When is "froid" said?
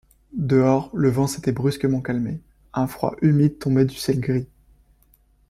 2.87-3.15